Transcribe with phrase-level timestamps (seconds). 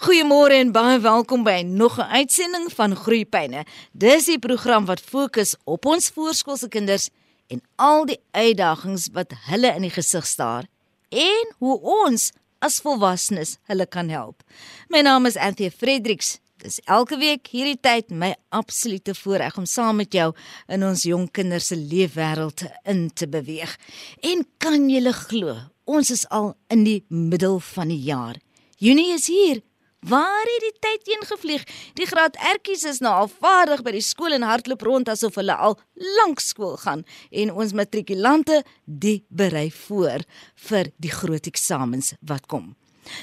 [0.00, 3.66] Goeiemôre en baie welkom by nog 'n uitsending van Groeipyne.
[3.92, 7.10] Dis die program wat fokus op ons voorskoolse kinders
[7.46, 10.64] en al die uitdagings wat hulle in die gesig staar
[11.08, 14.42] en hoe ons as volwassenes hulle kan help.
[14.88, 16.38] My naam is Anthea Fredericks.
[16.56, 20.32] Dis elke week hierdie tyd my absolute voorreg om saam met jou
[20.68, 23.78] in ons jong kinders se leefwêreld in te beweeg.
[24.20, 28.36] En kan jy glo, ons is al in die middel van die jaar.
[28.78, 29.60] Junie is hier
[30.00, 31.64] Waar het die tyd heen gevlieg?
[31.94, 35.52] Die graad ertjies is nou al vaardig by die skool en hardloop rond asof hulle
[35.52, 35.76] al
[36.22, 40.24] lank skool gaan en ons matrikulante die berei voor
[40.70, 42.72] vir die groot eksamens wat kom.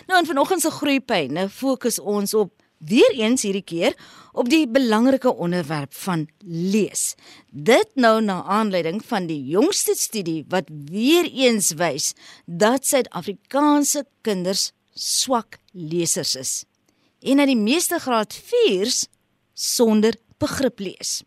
[0.05, 3.97] Nou in vanoggend se groeipyne fokus ons op weer eens hierdie keer
[4.37, 7.15] op die belangrike onderwerp van lees.
[7.49, 12.13] Dit nou na aanleiding van die jongste studie wat weer eens wys
[12.45, 16.53] dat Suid-Afrikaanse kinders swak lesers is
[17.21, 19.07] en dat die meeste graad 4s
[19.53, 21.23] sonder begrip lees.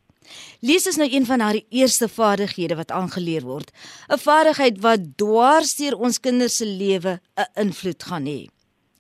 [0.62, 3.70] Lees is nou een van haar eerste vaardighede wat aangeleer word,
[4.08, 8.46] 'n vaardigheid wat dwars deur ons kinders se lewe 'n invloed gaan hê.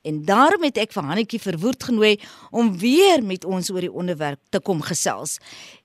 [0.02, 4.40] En daarom het ek vir Hannetjie verwoed genooi om weer met ons oor die onderwerp
[4.48, 5.38] te kom gesels.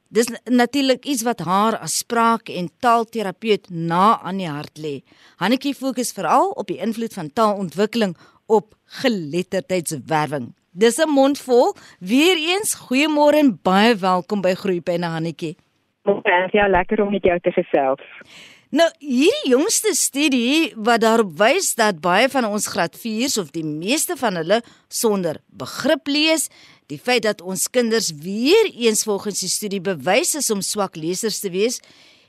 [0.08, 5.04] Dis natuurlik iets wat haar as spraak- en taalterapeut na aan die hart lê.
[5.36, 8.16] Hannetjie fokus veral op die invloed van taalontwikkeling
[8.46, 10.54] op geletterdheidswerwing.
[10.72, 11.76] Dis 'n mond vol.
[12.00, 15.56] Weereens goeiemôre en baie welkom by Groepyne Hannetjie.
[16.04, 18.02] Môre, ja, lekker om met jou te gesels.
[18.70, 23.64] Nou, hierdie jongste studie wat daarop wys dat baie van ons graad 4s of die
[23.64, 26.50] meeste van hulle sonder begrip lees,
[26.92, 31.40] die feit dat ons kinders weer eens volgens die studie bewys is om swak lesers
[31.40, 31.80] te wees,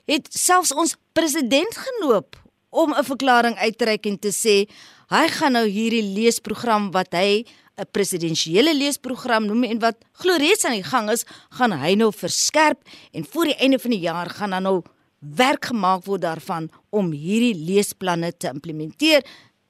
[0.06, 2.36] het selfs ons president genoop
[2.70, 4.70] om 'n verklaring uit te reik en te sê
[5.12, 7.44] hy gaan nou hierdie leesprogram wat hy
[7.76, 12.10] 'n presidensiële leesprogram noem en wat glo reeds aan die gang is, gaan hy nou
[12.12, 12.80] verskerp
[13.12, 14.82] en voor die einde van die jaar gaan dan nou
[15.20, 19.24] werk gemaak word daarvan om hierdie leesplanne te implementeer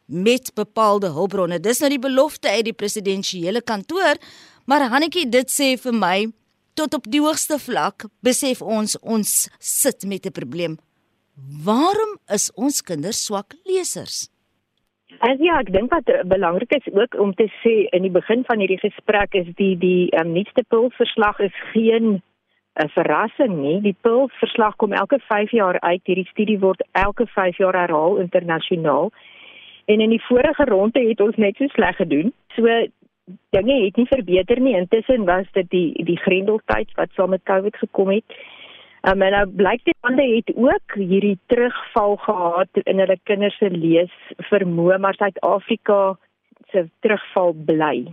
[0.07, 1.59] met bepaalde hulpbronne.
[1.61, 4.15] Dis nou die belofte uit die presidensiële kantoor,
[4.67, 6.29] maar Hannetjie dit sê vir my
[6.75, 10.79] tot op die hoogste vlak besef ons ons sit met 'n probleem.
[11.65, 14.29] Waarom is ons kinders swak lesers?
[15.25, 18.61] As ja, ek dink wat belangrik is ook om te sê in die begin van
[18.61, 22.23] hierdie gesprek is die die um, nuutste pulsverslag is geen 'n
[22.75, 23.81] eh, verrassing nie.
[23.81, 26.03] Die pulsverslag kom elke 5 jaar uit.
[26.05, 29.11] Hierdie studie word elke 5 jaar herhaal internasionaal.
[29.87, 32.33] En in die vorige ronde het ons net so sleg gedoen.
[32.55, 32.67] So
[33.51, 34.77] dinge het nie verbeter nie.
[34.77, 38.25] Intussen was dit die die grendeltyd wat saam met COVID gekom het.
[39.07, 43.69] Um, en nou blyk die ander het ook hierdie terugval gehad in hulle kinders se
[43.71, 44.15] lees
[44.49, 45.99] vermoë, maar Suid-Afrika
[46.73, 48.09] se terugval bly.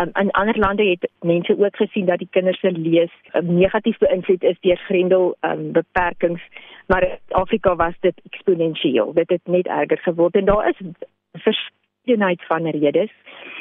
[0.00, 3.98] Um, in ander lande het mense ook gesien dat die kinders se lees um, negatief
[4.00, 6.40] beïnvloed is deur grendel um, beperkings,
[6.86, 9.12] maar in Afrika was dit eksponensieel.
[9.12, 10.80] Dit het net erger geword en daar is
[11.32, 13.12] verskeidenheid van redes.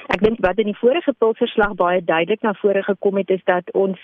[0.08, 3.76] Ek dink wat in die vorige pulsverslag baie duidelik na vore gekom het is dat
[3.76, 4.00] ons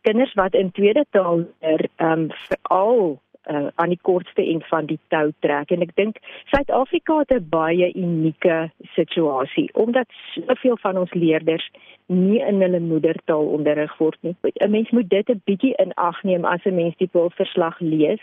[0.00, 4.86] kinders wat in tweede taal er ehm um, veral uh, aan die kortste end van
[4.86, 6.20] die tou trek en ek dink
[6.52, 11.70] Suid-Afrika het 'n baie unieke situasie omdat soveel van ons leerders
[12.06, 14.36] nie in hulle moedertaal onderrig word nie.
[14.42, 18.20] 'n Mens moet dit 'n bietjie in ag neem as 'n mens die pulsverslag lees.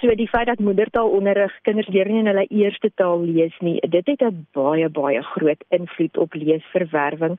[0.00, 4.06] So die feit dat moedertaalonderrig kinders leer nie in hulle eerste taal lees nie, dit
[4.06, 7.38] het 'n baie baie groot invloed op leesverwerwing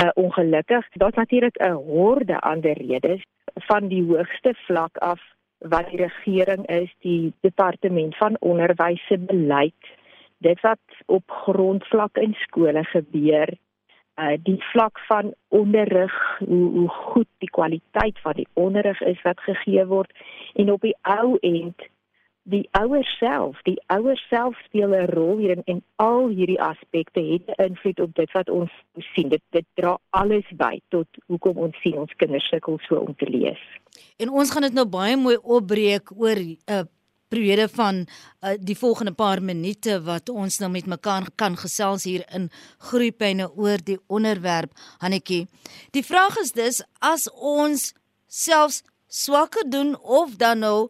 [0.00, 0.88] uh, ongelukkig.
[0.92, 3.22] Daar's natuurlik 'n horde ander redes
[3.54, 5.20] van die hoogste vlak af
[5.58, 9.82] wat die regering is, die departement van onderwys se beleid,
[10.38, 13.48] dit wat op grondvlak in skole gebeur,
[14.20, 19.40] uh die vlak van onderrig, hoe hoe goed die kwaliteit van die onderrig is wat
[19.40, 20.10] gegee word
[20.54, 21.88] en op die ou end
[22.42, 27.20] die ouers self, die ouers self speel 'n rol hier in en al hierdie aspekte
[27.20, 28.70] het 'n invloed op dit wat ons
[29.14, 29.28] sien.
[29.28, 33.30] Dit dit dra alles by tot hoekom ons sien ons kinders sukkel so om te
[33.30, 33.60] lees.
[34.16, 36.82] En ons gaan dit nou baie mooi opbreek oor 'n uh,
[37.28, 38.06] periode van
[38.40, 43.50] uh, die volgende paar minute wat ons nou met mekaar kan gesels hier in groepyne
[43.56, 45.46] oor die onderwerp Hannetjie.
[45.90, 47.94] Die vraag is dus as ons
[48.26, 50.88] selfs swakker doen of dan nou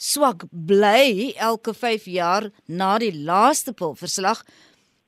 [0.00, 4.40] swak bly elke 5 jaar na die laaste pulverslag.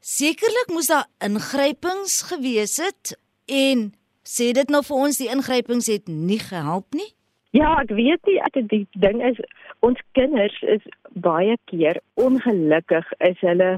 [0.00, 3.14] Sekerlik moes daar ingrypings gewees het
[3.48, 3.92] en
[4.22, 7.08] sê dit nou vir ons die ingrypings het nie gehelp nie.
[7.56, 9.40] Ja, ek weet nie ek die ding is
[9.80, 10.84] ons kinders is
[11.24, 13.72] baie keer ongelukkig is hulle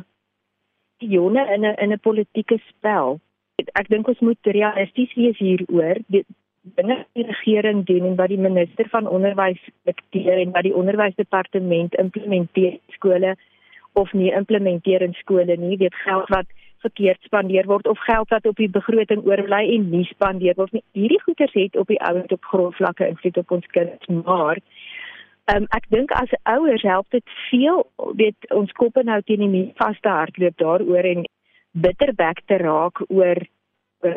[0.98, 3.20] jonge in 'n in 'n politieke spel
[3.78, 6.00] Ek dink ons moet realisties wees hieroor.
[6.10, 6.24] Die
[6.74, 11.94] wat die regering doen en wat die minister van onderwys dikteer en wat die onderwysdepartement
[12.00, 13.34] implementeer skole
[13.92, 16.46] of nie implementeer in skole nie, weet geld wat
[16.84, 20.82] verkeerd spandeer word of geld wat op die begroting oorbly en nie spandeer word nie.
[20.92, 24.60] Hierdie goeders het op die ouend op grondvlakke invloed op ons kinders, maar
[25.52, 27.82] Um, ek dink as ouers help dit veel
[28.16, 31.26] weet ons koppe nou teen die muur vas te hardloop daaroor en
[31.84, 33.42] bitterbek te raak oor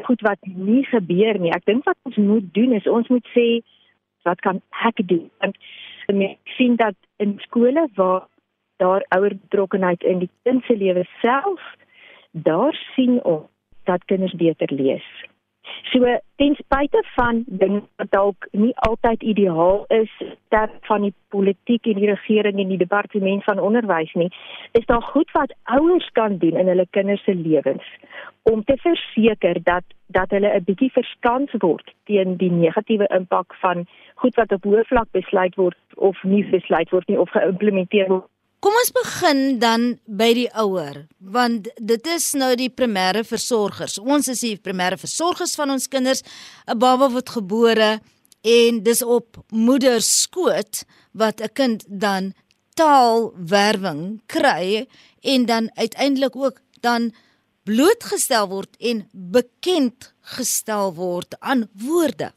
[0.03, 1.51] goed wat nie gebeur nie.
[1.55, 3.47] Ek dink wat ons moet doen is ons moet sê
[4.27, 5.29] wat kan ek doen?
[5.39, 5.55] Want
[6.07, 8.27] ek sien dat in skole waar
[8.77, 11.61] daar ouer betrokkenheid in die kind se lewe self,
[12.31, 13.47] daar sien ons
[13.87, 15.07] dat kinders beter lees.
[15.91, 20.11] So ten spyte van dinge wat dalk nie altyd ideaal is
[20.53, 24.31] ter van die politiek en die regering en die departement van onderwys nie,
[24.71, 27.85] is daar goed wat ouers kan doen in hulle kinders se lewens
[28.51, 33.85] om te verseker dat dat hulle 'n bietjie verskans word teen die negatiewe impak van
[34.15, 38.29] goed wat op hoë vlak besluit word of nie besluit word nie of geïmplementeer word
[38.57, 43.99] Kom ons begin dan by die ouer, want dit is nou die primêre versorgers.
[44.01, 46.23] Ons is die primêre versorgers van ons kinders.
[46.65, 47.99] 'n Baba word gebore
[48.41, 52.33] en dis op moeder skoot wat 'n kind dan
[52.73, 54.87] taalwerwing kry
[55.21, 57.11] en dan uiteindelik ook dan
[57.63, 62.33] blootgestel word en bekend gestel word aan woorde.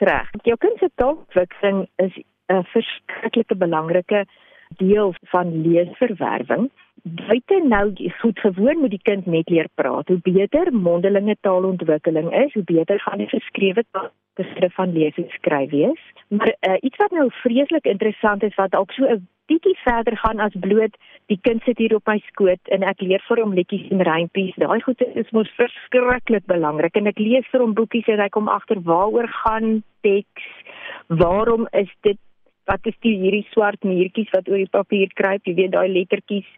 [0.00, 0.28] Reg.
[0.44, 2.12] Jou kind se taalontwikkeling is
[2.48, 4.26] 'n verskriklike belangrike
[4.68, 6.70] deel van leesverwerwing.
[7.02, 10.08] Buite nou goed gewoon moet die kind net leer praat.
[10.08, 14.10] Hoe beter mondelinge taalontwikkeling is, hoe beter gaan die geskrewe taal
[14.74, 16.02] van lees en skryf wees.
[16.28, 20.40] Maar uh, iets wat nou vreeslik interessant is wat dalk so 'n bietjie verder gaan
[20.40, 20.96] as bloot
[21.26, 24.54] die kind sit hier op my skoot en ek leer vir hom liedjies en rympies.
[24.56, 28.48] Daai goed is mos verskriklik belangrik en ek lees vir hom boekies en hy kom
[28.48, 30.46] agter waaroor gaan teks.
[31.08, 32.18] Waarom is dit
[32.70, 36.48] wat is die hierdie swart muurtjies wat oor die papier kruip, jy weet daai lettertjies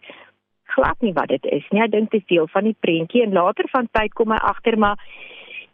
[0.74, 1.82] glad nie wat dit is nie.
[1.84, 4.78] Ek dink dit is deel van die prentjie en later van tyd kom hy agter
[4.78, 5.00] maar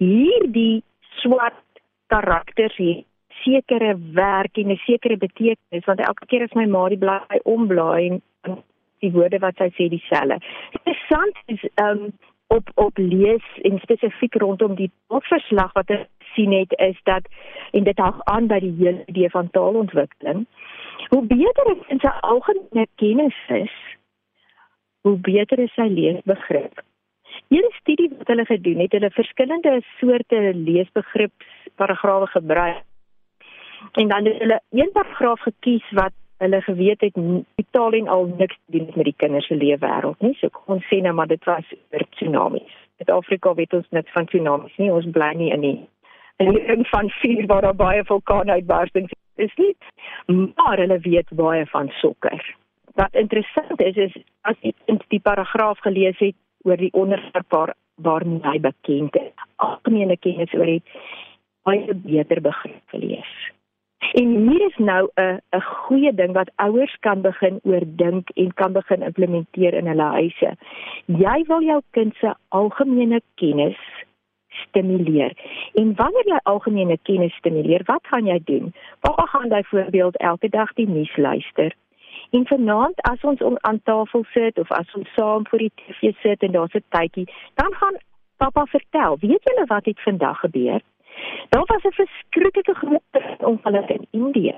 [0.02, 0.82] hierdie
[1.22, 1.60] swart
[2.12, 3.02] karakters hier
[3.44, 8.06] sekere werk en 'n sekere betekenis want elke keer as my ma die blaai omblaai
[8.10, 8.22] en
[9.00, 10.38] die woorde wat sy sê dieselfde.
[10.78, 12.12] Interessant is ehm um,
[12.46, 17.26] op op lees en spesifiek rondom die verslag wat ek sien het is dat
[17.70, 20.46] en dit hang aan by die hele idee van taalontwikkeling.
[21.08, 23.74] Hoe beter is in sy algemene kennis is,
[25.00, 26.82] hoe beter is sy leesbegrip.
[27.48, 32.82] Een studie wat hulle gedoen het, hulle verskillende soorte leesbegripsparagrawe gebruik.
[33.92, 36.12] En dan het hulle een paragraaf gekies wat
[36.42, 37.14] hulle geweet het
[37.54, 40.34] totaal en al niks doen met die kinders se lewe wêreld nie.
[40.40, 42.76] So kon sê nou maar dit was oor tsunamies.
[43.02, 44.90] In Afrika weet ons net van tsunamies nie.
[44.92, 45.76] Ons bly nie in die
[46.42, 49.74] in die ring van vuur waar daar baie vulkaanuitbarstings is nie.
[50.26, 52.54] Maar hulle weet baie van sokker.
[52.94, 57.74] Wat interessant is is as jy in die paragraaf gelees het oor die onderwerp waar
[58.02, 59.34] waarmee hy bekend is.
[59.56, 60.96] Algemene kennis oor het
[61.62, 63.34] baie beter begrip gelees.
[64.12, 68.72] En hier is nou 'n 'n goeie ding wat ouers kan begin oordink en kan
[68.72, 70.56] begin implementeer in hulle huise.
[71.06, 73.78] Jy wil jou kind se algemene kennis
[74.48, 75.32] stimuleer.
[75.74, 78.74] En wanneer jy algemene kennis stimuleer, wat gaan jy doen?
[79.00, 81.74] Waar gaan jy byvoorbeeld elke dag die nuus luister?
[82.30, 86.42] En vanaand as ons aan tafel sit of as ons saam voor die TV sit
[86.42, 87.96] en daar's 'n tydjie, dan gaan
[88.36, 90.80] pappa vertel, weet julle wat het vandag gebeur?
[91.48, 93.02] Daar was 'n verskriklike groot
[93.38, 94.56] ongeluk in Indië.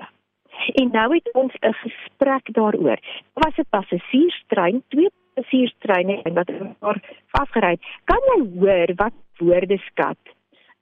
[0.73, 2.99] En nou het ons 'n gesprek daaroor.
[3.33, 7.83] Daar was 'n passasierstrein, twee passasierstreine wat mekaar vasgery het.
[8.03, 10.17] Kan jy hoor wat woordeskat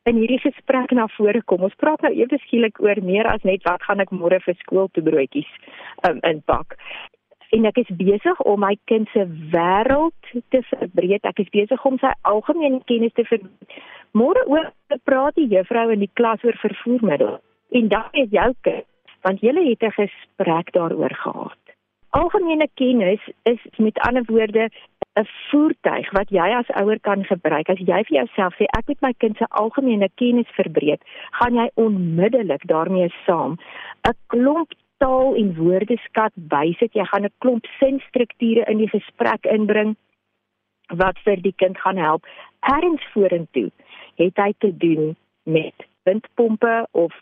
[0.04, 1.62] in hierdie gesprek na vore kom?
[1.62, 4.88] Ons praat nou ewe skielik oor meer as net wat gaan ek môre vir skool
[4.92, 5.52] toe broodjies
[6.10, 6.78] um, inpak
[7.56, 11.24] en ek is besig om my kind se wêreld te verbreek.
[11.24, 13.78] Ek is besig om sy algemene kennis te verbreek.
[14.16, 14.72] Môre oor
[15.08, 17.42] praat die juffrou in die klas oor vervoermiddels.
[17.76, 18.88] En dan is jou kind,
[19.28, 21.62] want julle het 'n gesprek daaroor gehad.
[22.16, 24.70] Algemene kennis is met ander woorde
[25.20, 27.70] 'n voertuig wat jy as ouer kan gebruik.
[27.70, 31.70] As jy vir jouself sê ek moet my kind se algemene kennis verbreek, gaan jy
[31.76, 33.58] onmiddellik daarmee saam
[34.08, 36.94] 'n klomp taal en woordeskat bysit.
[36.94, 39.96] Jy gaan 'n klomp sinstrukture in die gesprek inbring
[40.88, 42.26] wat vir die kind gaan help.
[42.60, 43.72] Erns vorentoe
[44.16, 47.14] het hy te doen met windpompe of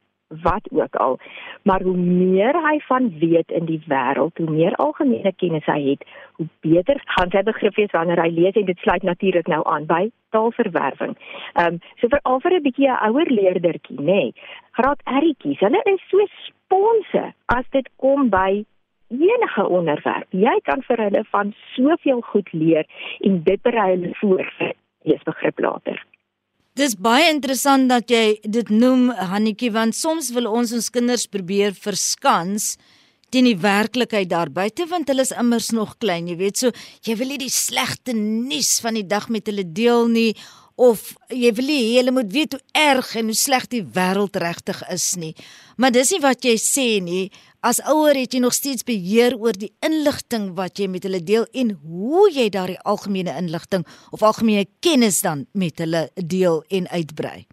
[0.41, 1.19] wat ook al.
[1.63, 6.03] Maar hoe meer hy van weet in die wêreld, hoe meer algemene kennis hy het,
[6.35, 9.85] hoe beter gaan sy begrip wees wanneer hy lees en dit sluit natuurlik nou aan
[9.85, 11.17] by taalverwerwing.
[11.53, 14.05] Ehm um, so vir al vir 'n bietjie 'n ouer leerdertjie, nê.
[14.05, 14.33] Nee,
[14.71, 18.65] graad R'tjies, hulle is so sponse as dit kom by
[19.09, 20.27] enige onderwerp.
[20.29, 22.85] Jy kan vir hulle van soveel goed leer
[23.19, 24.73] en dit berei hulle voor vir
[25.03, 26.05] leesbegrip later.
[26.73, 31.75] Dis baie interessant dat jy dit noem Hannetjie want soms wil ons ons kinders probeer
[31.77, 32.71] verskans
[33.29, 36.57] teen die werklikheid daar buite want hulle is immers nog klein jy weet.
[36.57, 36.73] So
[37.05, 40.31] jy wil nie die slegte nuus van die dag met hulle deel nie
[40.75, 44.83] of jy wil nie hulle moet weet hoe erg en hoe sleg die wêreld regtig
[44.93, 45.33] is nie
[45.77, 47.27] maar dis nie wat jy sê nie
[47.63, 51.45] As ouer het jy nog steeds beheer oor die inligting wat jy met hulle deel
[51.61, 57.45] en hoe jy daardie algemene inligting of algemene kennis dan met hulle deel en uitbrei.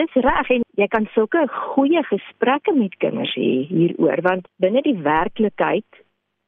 [0.00, 4.96] Dis reg en jy kan sulke goeie gesprekke met kinders hê hieroor want binne die
[5.04, 6.00] werklikheid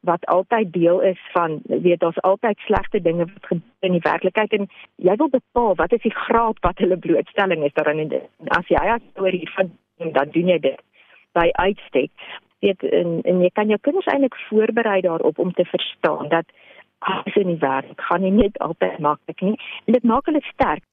[0.04, 4.52] wat altyd deel is van weet daar's altyd slegte dinge wat gebeur in die werklikheid
[4.52, 8.68] en jy wil bepaal wat is die graad wat hulle blootstelling is daarin en as
[8.72, 9.72] jy as ouer hiervan
[10.18, 10.80] dan doen jy dit
[11.32, 12.12] by uitstek
[12.64, 16.46] weet en, en jy kan jou kinders eintlik voorberei daarop om te verstaan dat
[16.98, 20.84] alles in die wêreld gaan nie net altyd maklik nie en dit maak hulle sterk.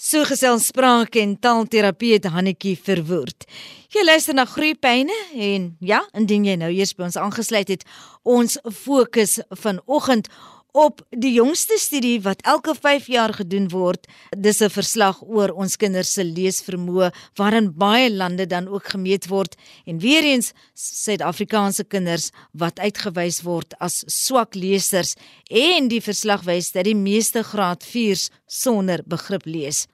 [0.00, 3.44] So gesels spraak en taalterapie het Hannetjie verwoord.
[3.92, 7.84] Jy luister na Groepyne en ja, indien jy nou eers by ons aangesluit het,
[8.24, 10.30] ons fokus vanoggend
[10.72, 14.06] op die jongste studie wat elke 5 jaar gedoen word.
[14.36, 19.56] Dis 'n verslag oor ons kinders se leesvermoë waarin baie lande dan ook gemeet word
[19.86, 25.14] en weer eens Suid-Afrikaanse kinders wat uitgewys word as swak lesers
[25.50, 29.86] en die verslag wys dat die meeste graad 4s sonder begrip lees.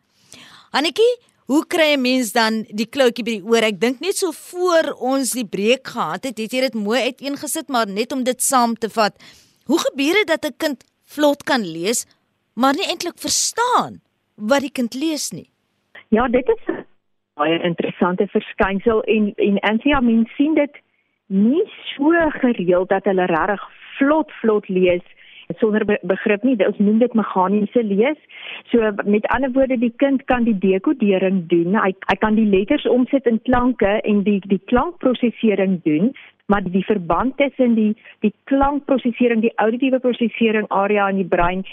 [0.70, 1.16] Annetjie
[1.46, 3.62] Hoe kry 'n mens dan die kloutjie by die oor?
[3.62, 7.68] Ek dink net so voor ons die breek gehad het, het jy dit mooi uiteengesit,
[7.68, 9.14] maar net om dit saam te vat.
[9.66, 10.78] Hoe gebeur dit dat 'n kind
[11.14, 12.06] vlot kan lees,
[12.54, 13.92] maar nie eintlik verstaan
[14.50, 15.48] wat die kind lees nie?
[16.08, 16.84] Ja, dit is 'n
[17.34, 20.74] baie interessante verskynsel en en Ansia mens sien dit
[21.26, 21.64] nie
[21.96, 23.62] so gereeld dat hulle regtig
[23.98, 25.02] vlot vlot lees
[25.58, 26.66] sonder begrip nie.
[26.66, 28.18] Ons noem dit meganiese lees.
[28.70, 31.74] So met ander woorde, die kind kan die dekodering doen.
[31.74, 36.14] Hy hy kan die letters omsit in klanke en die die klankprosesering doen
[36.46, 41.64] maar die verband tussen die die klankprosesering, die auditiewe prosesering area in die brein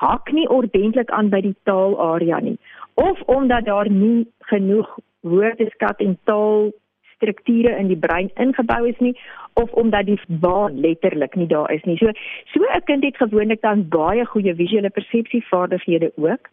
[0.00, 2.58] hak nie ordentlik aan by die taalarea nie.
[2.94, 6.70] Of omdat daar nie genoeg woordeskat en taal
[7.16, 9.14] strukture in die brein ingebou is nie
[9.56, 11.96] of omdat die baan letterlik nie daar is nie.
[11.96, 12.12] So
[12.52, 16.48] so 'n kind het gewoonlik dan baie goeie visuele persepsievaardighede ook.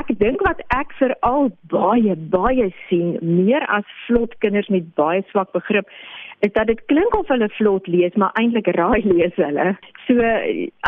[0.00, 5.52] Ek dink wat ek veral baie baie sien meer as vlot kinders met baie swak
[5.56, 5.88] begrip
[6.40, 9.66] is dat dit klink of hulle vlot lees maar eintlik raai lees hulle.
[10.06, 10.30] So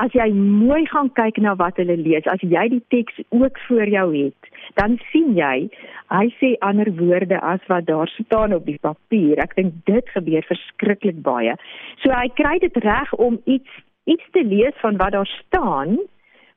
[0.02, 3.92] as jy mooi gaan kyk na wat hulle lees, as jy die teks ook voor
[3.94, 5.68] jou het, dan sien jy
[6.12, 9.40] hy sê ander woorde as wat daar staan op die papier.
[9.44, 11.56] Ek dink dit gebeur verskriklik baie.
[12.04, 16.00] So hy kry dit reg om iets iets te lees van wat daar staan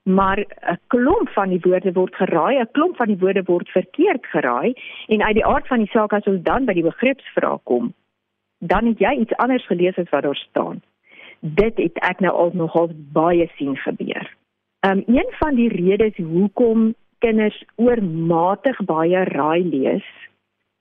[0.05, 4.25] maar 'n klomp van die woorde word geraai, 'n klomp van die woorde word verkeerd
[4.25, 4.73] geraai
[5.07, 7.93] en uit die aard van die saak as ons dan by die begripsvraag kom,
[8.59, 10.81] dan het jy iets anders gelees as wat daar staan.
[11.39, 14.35] Dit het ek nou al nogal baie sien gebeur.
[14.87, 20.05] Um een van die redes hoekom kinders oormatig baie raai lees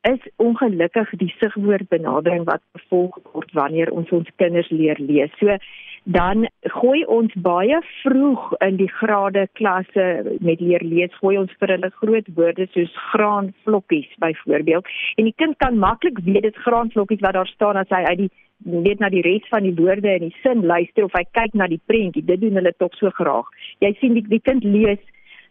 [0.01, 5.33] is ongelukkig die sigwoordbenadering wat gevolg word wanneer ons ons kinders leer lees.
[5.41, 5.57] So
[6.05, 11.73] dan gooi ons baie vroeg in die grade klasse met leer lees, gooi ons vir
[11.75, 14.89] hulle groot woorde soos graanvlokkies byvoorbeeld.
[15.17, 18.33] En die kind kan maklik weet dit graanvlokkies wat daar staan as hy uit die
[18.65, 21.69] net na die res van die woorde en die sin luister of hy kyk na
[21.69, 22.25] die prentjie.
[22.25, 23.49] Dit doen hulle tog so graag.
[23.85, 25.01] Jy sien die, die kind lees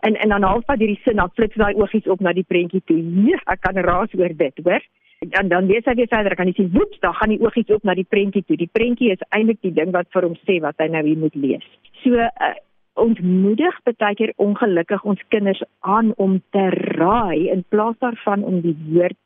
[0.06, 2.82] en en dan half van hierdie sin dan flits daai oogies op na die prentjie
[2.86, 2.98] toe.
[3.02, 4.86] Nee, ek kan raas oor dit, hoor.
[5.30, 7.84] En dan lees hy weer verder, kan jy sien, woeps, dan gaan die oogies op
[7.88, 8.58] na die prentjie toe.
[8.60, 11.36] Die prentjie is eintlik die ding wat vir hom sê wat hy nou hier moet
[11.36, 11.66] lees.
[12.04, 12.54] So uh,
[13.00, 16.66] ontmoedig baie keer ongelukkig ons kinders aan om te
[17.00, 19.18] raai in plaas daarvan om die woord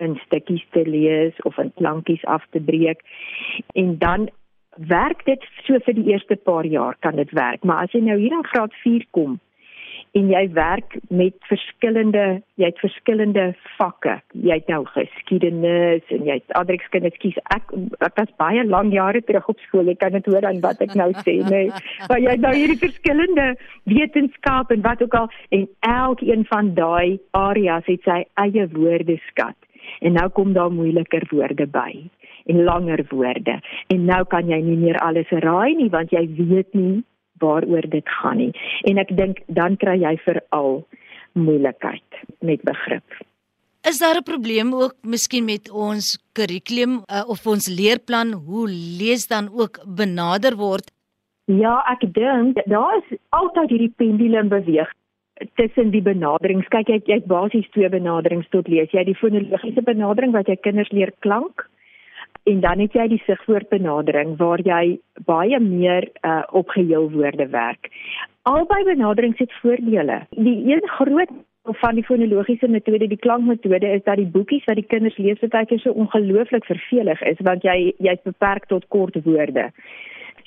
[0.00, 3.02] in stukkies te lees of in klankies af te breek.
[3.76, 4.28] En dan
[4.76, 8.16] werk dit so vir die eerste paar jaar kan dit werk, maar as jy nou
[8.18, 9.38] hier in graad 4 kom,
[10.18, 13.44] en jy werk met verskillende jy het verskillende
[13.78, 14.16] vakke.
[14.32, 17.72] Jy het nou geskiedenis en jy het adrekskunde skies ek
[18.04, 19.88] ek was baie lank jare terug op skool.
[19.92, 21.70] Ek kan dit hoor aan wat ek nou sê nee.
[22.08, 23.48] maar jy het nou hierdie verskillende
[23.88, 29.56] wetenskap en wat ook al en elkeen van daai areas het sy eie woordeskat.
[30.00, 31.92] En nou kom daar moeiliker woorde by
[32.50, 33.60] en langer woorde.
[33.92, 37.00] En nou kan jy nie meer alles raai nie want jy weet nie
[37.44, 38.52] waaroor dit gaan nie
[38.90, 40.80] en ek dink dan kry jy veral
[41.32, 43.20] moeilikheid met begrip
[43.88, 48.68] Is daar 'n probleem ook miskien met ons kurrikulum uh, of ons leerplan hoe
[49.00, 50.92] lees dan ook benader word?
[51.44, 54.92] Ja, ek dink daar is altyd hierdie pendulum beweeg
[55.54, 56.68] tussen die benaderings.
[56.68, 58.90] Kyk, jy jy het basies twee benaderings tot lees.
[58.92, 61.64] Jy het die fonologiese benadering wat jy kinders leer klank
[62.44, 67.90] en dan het jy die sigwoordbenadering waar jy baie meer uh, op geheel woorde werk.
[68.42, 70.26] Albei benaderings het voordele.
[70.30, 71.30] Die een groot
[71.62, 75.66] van die fonologiese metode, die klankmetode is dat die boekies wat die kinders lees baie
[75.66, 79.70] keer so ongelooflik vervelig is want jy jy's beperk tot kort woorde.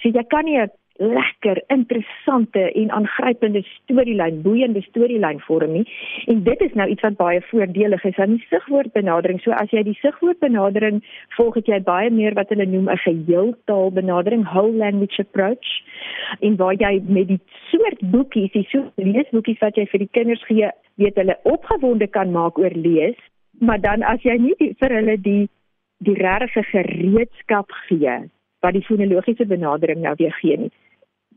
[0.01, 0.71] So jy kan nie 'n
[1.01, 5.85] lekker interessante en aangrypende storielyn, boeiende storielyn vorm nie.
[6.25, 9.41] En dit is nou iets wat baie voordelig is aan die sigwoordbenadering.
[9.41, 11.01] So as jy die sigwoordbenadering
[11.37, 15.81] volg, het jy baie meer wat hulle noem 'n geheeltaalbenadering, whole language approach.
[16.39, 20.45] En waar jy met die soort boekies, die soort leesboekies wat jy vir die kinders
[20.45, 23.17] gee, weet hulle opgewonde kan maak oor lees,
[23.59, 25.49] maar dan as jy nie die, vir hulle die
[26.03, 28.29] die regte gereedskap gee
[28.63, 30.73] wat die fonologiese benadering nou weer gee nie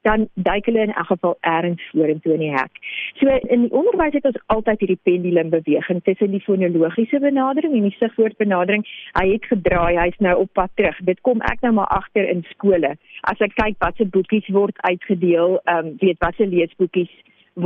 [0.06, 2.78] dan duik hulle in elk geval ergens vorentoe in die hek.
[3.18, 7.88] So in die onderwys het ons altyd hierdie pendulum beweging tussen die fonologiese benadering en
[7.88, 8.86] die sigwoordbenadering.
[9.18, 11.00] Hy het gedraai, hy's nou op pad terug.
[11.10, 12.94] Dit kom ek nou maar agter in skole.
[13.32, 17.12] As ek kyk watse boekies word uitgedeel, ehm um, weet watse leesboekies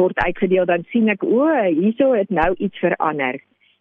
[0.01, 3.41] word uitgedeel, dan sien ek o, hierso het nou iets verander.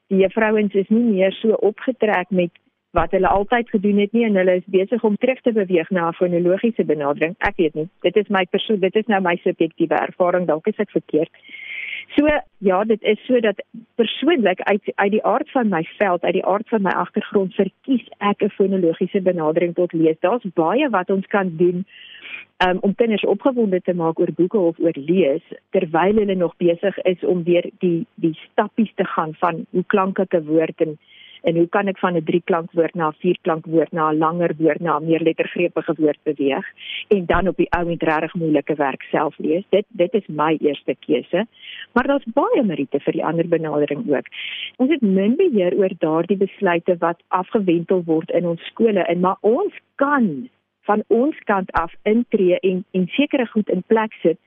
[0.09, 2.51] Die juffrouens is nie meer so opgetrek met
[2.98, 6.08] wat hulle altyd gedoen het nie en hulle is besig om terug te beweeg na
[6.10, 7.36] 'n fonologiese benadering.
[7.38, 7.89] Ek weet nie.
[8.01, 11.29] Dit is my persoon, dit is nou my subjektiewe ervaring, dalk is ek verkeerd.
[12.17, 12.27] So
[12.58, 13.63] ja, dit is so dat
[13.96, 18.08] persoonlik uit uit die aard van my veld, uit die aard van my agtergrond verkies
[18.17, 20.19] ek 'n fonologiese benadering tot lees.
[20.19, 21.86] Daar's baie wat ons kan doen
[22.67, 26.98] um, om kinders opgewonde te maak oor boeke of oor lees terwyl hulle nog besig
[26.98, 30.98] is om weer die die stappies te gaan van hoe klank ek 'n woord en
[31.41, 34.10] en hoe kan ek van 'n drie klank woord na 'n vier klank woord na
[34.12, 36.65] 'n langer woord na 'n meer lettergrepige woord beweeg
[37.08, 39.63] en dan op die ou en regtig moeilike werk self lees.
[39.69, 41.47] Dit dit is my eerste keuse.
[41.93, 44.28] Maar daar's baie meriete vir die ander benadering ook.
[44.78, 49.38] Ons het min beheer oor daardie besluite wat afgewentel word in ons skole en maar
[49.41, 50.49] ons kan
[50.82, 54.38] van ons kant af intree en en sekere goed in plek sit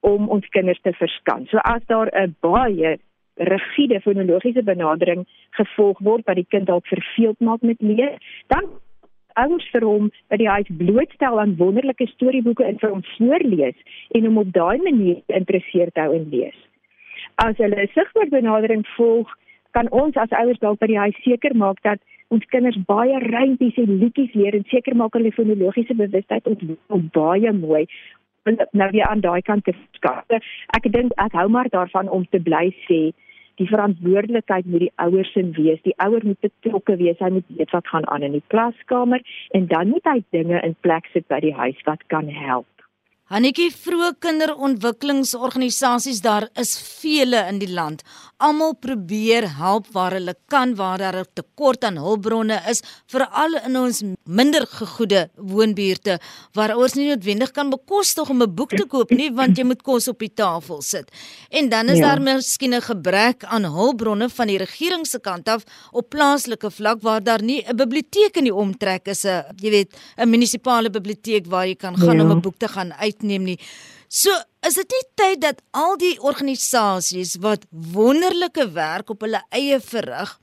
[0.00, 1.50] om ons kinders te verskans.
[1.50, 2.98] So as daar 'n baie
[3.48, 5.26] rigiede fonologiese benadering
[5.58, 8.18] gevolg word wat die kind dalk verveeld maak met lees,
[8.52, 8.68] dan
[9.40, 14.26] ouers vir hom by die huis blootstel aan wonderlike storieboeke en vir hom voorlees en
[14.28, 16.58] hom op daai manier geïnteresseerd hou in lees.
[17.36, 19.28] As hulle 'n sigwoordbenadering volg,
[19.72, 23.76] kan ons as ouers dalk by die huis seker maak dat ons kinders baie rympies
[23.76, 27.86] en liedjies leer en seker maak hulle fonologiese bewustheid ontwikkel baie mooi
[28.72, 30.24] nou weer aan daai kant te skaf.
[30.76, 33.12] Ek dink ek hou maar daarvan om te bly sê
[33.60, 35.82] die verantwoordelikheid moet die ouers se wees.
[35.84, 37.20] Die ouer moet betrokke wees.
[37.20, 39.20] Hy moet weet wat gaan aan in die klaskamer
[39.56, 42.79] en dan moet hy dinge in plek sit by die huis wat kan help.
[43.30, 48.00] Hanetjie vroeë kinderontwikkelingsorganisasies daar is vele in die land.
[48.42, 53.76] Almal probeer help waar hulle kan waar daar 'n tekort aan hulpbronne is, veral in
[53.76, 56.18] ons minder gegoede woonbuurte
[56.54, 59.82] waar ouers nie noodwendig kan bekostig om 'n boek te koop nie want jy moet
[59.82, 61.10] kos op die tafel sit.
[61.50, 62.06] En dan is ja.
[62.06, 65.62] daar miskien 'n gebrek aan hulpbronne van die regering se kant af
[65.92, 69.96] op plaaslike vlak waar daar nie 'n biblioteek in die omtrek is, 'n jy weet,
[70.16, 72.22] 'n munisipale biblioteek waar jy kan gaan ja.
[72.22, 73.58] om 'n boek te gaan uit uitneem nie.
[74.08, 74.32] So,
[74.66, 80.38] is dit nie tyd dat al die organisasies wat wonderlike werk op hulle eie verrig,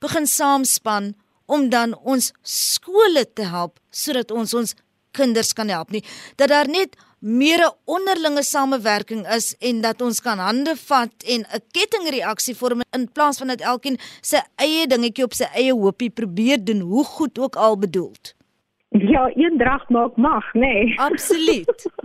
[0.00, 1.14] begin saamspan
[1.46, 4.74] om dan ons skole te help sodat ons ons
[5.12, 6.04] kinders kan help nie.
[6.38, 11.40] Dat daar net meer 'n onderlinge samewerking is en dat ons kan hande vat en
[11.40, 16.10] 'n kettingreaksie vorm in plaas van dat elkeen sy eie dingetjie op sy eie hoopie
[16.10, 18.34] probeer doen, hoe goed ook al bedoeld.
[18.88, 20.60] Ja, eendrag maak mag, nê.
[20.60, 20.98] Nee.
[20.98, 21.86] Absoluut.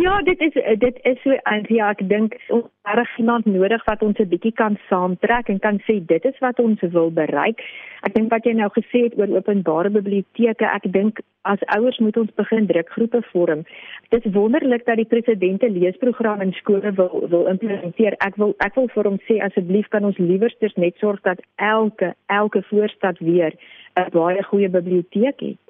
[0.00, 4.02] Ja, dit is dit is so en ja, ek dink ons reg iemand nodig wat
[4.02, 7.60] ons 'n bietjie kan saamtrek en kan sê dit is wat ons wil bereik.
[8.08, 12.16] Ek dink wat jy nou gesê het oor openbare biblioteke, ek dink as ouers moet
[12.16, 13.64] ons begin drukgroepe vorm.
[14.08, 18.16] Dit is wonderlik dat die presidente leesprogram in skole wil wil implementeer.
[18.18, 22.14] Ek wil ek wil vir hom sê asseblief kan ons liewersters net sorg dat elke
[22.26, 23.52] elke voorstad weer
[23.96, 25.69] 'n baie goeie biblioteek het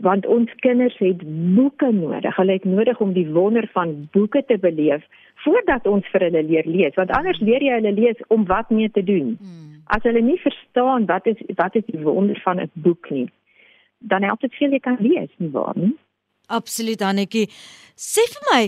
[0.00, 1.22] want ons kinders het
[1.54, 2.36] boeke nodig.
[2.36, 5.04] Hulle het nodig om die wonder van boeke te beleef
[5.44, 6.94] voordat ons vir hulle leer lees.
[6.94, 9.36] Want anders leer jy hulle lees om wat mee te doen.
[9.40, 9.78] Hmm.
[9.86, 13.30] As hulle nie verstaan wat is wat is die wonder van 'n boek nie,
[13.98, 15.94] dan help dit veel jy kan lees nie waar nie.
[16.46, 17.48] Absoluut Annetjie.
[17.96, 18.62] Sê vir my,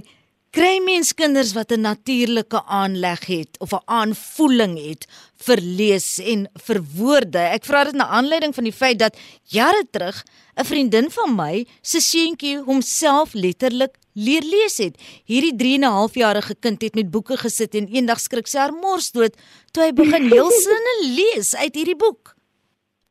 [0.50, 5.06] kry mens kinders wat 'n natuurlike aanleg het of 'n aanvoeling het
[5.46, 7.38] vir lees en vir woorde.
[7.38, 10.24] Ek vra dit na aanleiding van die feit dat jare terug
[10.56, 15.22] 'n vriendin van my se seentjie homself letterlik leer lees het.
[15.24, 18.58] Hierdie 3 en 'n half jarige kind het met boeke gesit en eendag skrik sy
[18.58, 19.36] haar mors dood
[19.72, 22.34] toe hy begin heel sinne lees uit hierdie boek.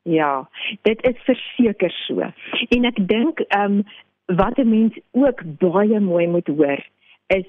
[0.04, 0.50] Ja,
[0.82, 2.20] dit is verseker so.
[2.70, 3.84] En ek dink ehm um,
[4.26, 6.84] wat 'n mens ook baie mooi moet hoor
[7.30, 7.46] is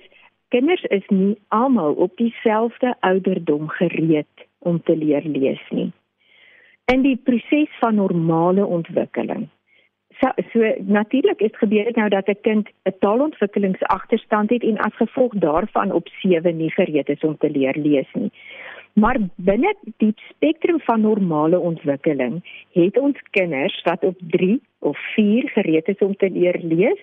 [0.48, 5.92] kinders is nie almal op dieselfde ouderdom gereed om te leer lees nie.
[6.92, 9.48] In die proses van normale ontwikkeling.
[10.20, 14.96] So, so natuurlik is gebeur dit nou dat 'n kind 'n taalontwikkelingsagterstand het en as
[14.96, 18.32] gevolg daarvan op 7 nie gereed is om te leer lees nie.
[18.92, 25.48] Maar binne die spektrum van normale ontwikkeling het ons kinders wat op 3 of 4
[25.48, 27.00] gereed is om te leer lees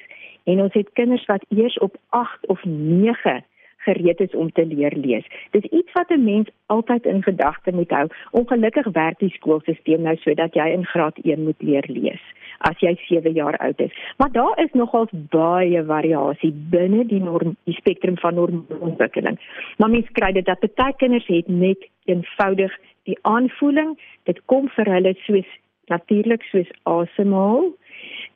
[0.48, 3.44] en ons het kinders wat eers op 8 of 9
[3.88, 5.28] gereed is om te leer lees.
[5.56, 8.08] Dis iets wat 'n mens altyd in gedagte moet hou.
[8.32, 12.24] Ongelukkig werk die skoolstelsel nou sodat jy in graad 1 moet leer lees
[12.60, 13.94] as jy 7 jaar oud is.
[14.18, 19.40] Maar daar is nogals baie variasie binne die norm die spektrum van normontwikkeling.
[19.78, 24.86] Maar mens kry dit dat baie kinders het net eenvoudig die aanvoeling, dit kom vir
[24.86, 25.50] hulle soos
[25.88, 27.70] natuurlik soos asemhaal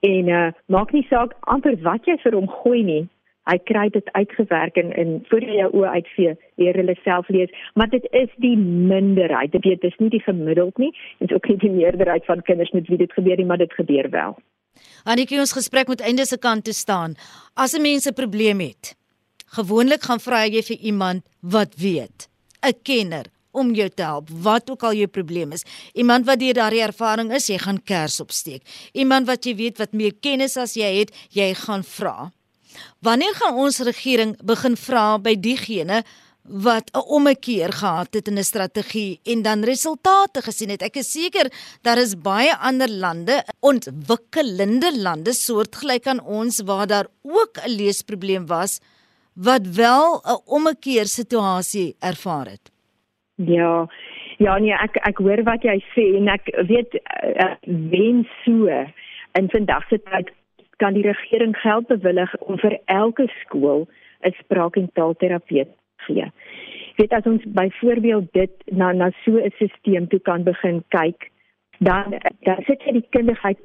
[0.02, 3.04] en uh, maak nie saak amper wat jy vir hom gooi nie
[3.50, 7.50] hy kry dit uitgewerk en in voor jou oë uitvee leer hulle self lees.
[7.74, 9.52] Maar dit is die minderheid.
[9.56, 12.46] Dit weet dis nie die gemiddeld nie en dit is ook nie die meerderheid van
[12.46, 14.38] kinders met wie dit gebeur nie maar dit gebeur wel.
[15.04, 17.16] Anetjie ons gesprek moet einde se kant toe staan.
[17.56, 18.96] As 'n mens 'n probleem het
[19.58, 22.30] gewoonlik gaan vra jy vir iemand wat weet
[22.62, 25.66] 'n kenner om jou te help wat ook al jou probleem is.
[25.94, 28.62] Iemand wat deur daardie ervaring is, jy gaan kers opsteek.
[28.94, 32.32] Iemand wat jy weet wat meer kennis as jy het, jy gaan vra.
[33.00, 36.04] Wanneer gaan ons regering begin vra by diegene
[36.44, 40.82] wat 'n ommekeer gehad het in 'n strategie en dan resultate gesien het.
[40.82, 47.08] Ek is seker daar is baie ander lande, ontwikkelende lande soortgelyk aan ons waar daar
[47.22, 48.80] ook 'n leesprobleem was
[49.34, 52.72] wat wel 'n ommekeer situasie ervaar het.
[53.36, 53.88] Ja.
[54.38, 58.68] Ja nee, ek ek hoor wat jy sê en ek weet uh, wen so
[59.40, 60.32] in vandag se tyd
[60.82, 63.88] kan die regering geld bewillig om vir elke skool
[64.26, 65.70] 'n spraak- en taalterapeut
[66.06, 66.32] gee.
[66.96, 71.32] Weet as ons byvoorbeeld dit na na so 'n stelsel toe kan begin kyk,
[71.80, 73.60] dan dan sit jy die kindigheid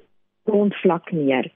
[0.45, 1.51] grondvlak neer.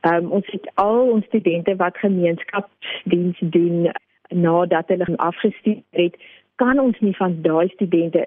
[0.00, 3.90] Ehm um, ons het al ons studente wat gemeenskapsdiens doen
[4.28, 6.16] nadat hulle afgestudeer het,
[6.56, 8.26] kan ons nie van daai studente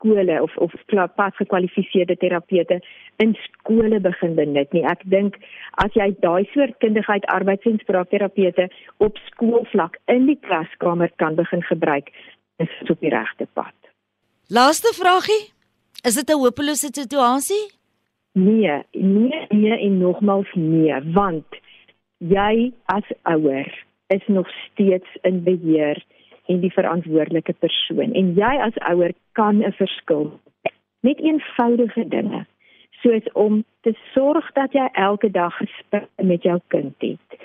[0.00, 0.72] skole of of
[1.14, 2.80] pas gekwalifiseerde terapeute
[3.16, 4.84] in skole begin benut nie.
[4.84, 5.36] Ek dink
[5.84, 11.62] as jy daai soort kundigheid arbeids- en spraakterapeute op skoolvlak in die klaskamer kan begin
[11.62, 12.08] gebruik,
[12.56, 13.74] is dit op die regte pad.
[14.48, 15.52] Laaste vragie.
[16.02, 17.64] Is dit 'n hopelose situasie?
[18.32, 21.46] Nee, nee, nee en nogmals nee, want
[22.18, 26.04] jy as ouer is nog steeds in beheer
[26.50, 28.14] en die verantwoordelike persoon.
[28.18, 30.30] En jy as ouer kan 'n verskil.
[31.00, 32.46] Net eenvoudige dinge
[33.02, 37.40] soos om te sorg dat jy elke dag gespreek met jou kind het.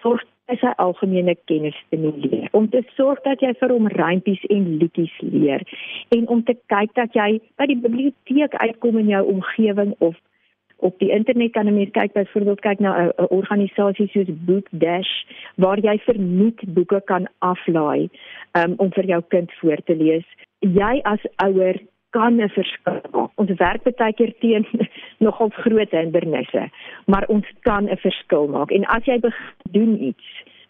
[0.00, 2.48] Sorg dat hy algemene kennis stimuleer.
[2.50, 5.62] Om te sorg dat jy vir hom rympies en liedjies leer
[6.08, 10.16] en om te kyk dat jy by die biblioteek uitkom in jou omgewing of
[10.82, 15.12] op die internet kan 'n mens kyk byvoorbeeld kyk na 'n organisasie soos Book Dash
[15.56, 18.08] waar jy verniet boeke kan aflaai
[18.52, 20.26] um, om vir jou kind voor te lees.
[20.58, 21.76] Jy as ouer
[22.10, 23.30] kan 'n verskil maak.
[23.34, 24.66] Ons werk baie keer teen
[25.26, 26.70] nogal groot hindernisse,
[27.06, 29.20] maar ons kan 'n verskil maak en as jy
[29.70, 30.26] doen iets,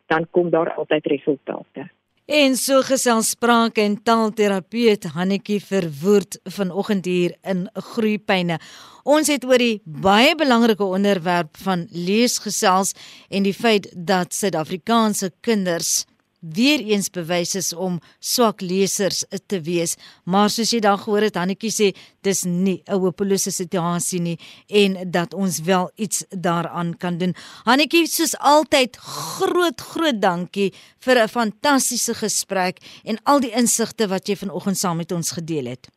[0.07, 1.89] dan kom daar altyd resultate.
[2.33, 8.57] En so gesels spraak en taalterapeut Hannetjie verwoord vanoggend hier in Groepyne.
[9.05, 12.95] Ons het oor die baie belangrike onderwerp van lees gesels
[13.29, 16.07] en die feit dat Suid-Afrikaanse kinders
[16.43, 19.97] weer eens bewys is om swak lesers te wees.
[20.25, 21.89] Maar soos jy dan gehoor het, Hannetjie sê
[22.23, 27.35] dis nie 'n hopelose situasie nie en dat ons wel iets daaraan kan doen.
[27.65, 34.29] Hannetjie, soos altyd, groot groot dankie vir 'n fantastiese gesprek en al die insigte wat
[34.29, 35.89] jy vanoggend saam met ons gedeel het.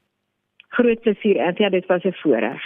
[0.70, 2.62] Groot plesier, Antia, dit was 'n voorreg.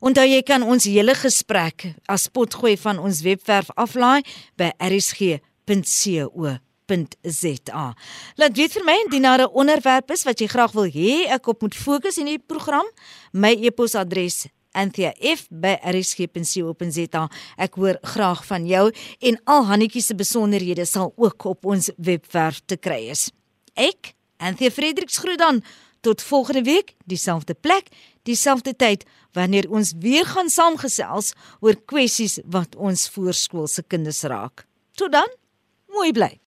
[0.00, 4.22] Onthou jy kan ons hele gesprek as potgooi van ons webwerf aflaai
[4.56, 6.58] by rsg.co
[6.88, 7.94] rsg.co.za.
[8.36, 11.46] Laat weet vir my indien daar 'n onderwerp is wat jy graag wil hê ek
[11.46, 12.86] op moet fokus in die program.
[13.32, 17.30] My e-posadres anthea@rsg.co.za.
[17.56, 22.60] Ek hoor graag van jou en al Hannetjie se besonderhede sal ook op ons webwerf
[22.66, 23.30] te kry is.
[23.74, 25.62] Ek, Anthea Fredericks groet dan
[26.00, 27.88] tot volgende week, dieselfde plek,
[28.22, 34.66] dieselfde tyd wanneer ons weer gaan saamgesels oor kwessies wat ons voorskoolse kinders raak.
[34.92, 35.28] Tot dan,
[35.86, 36.40] mooi bly.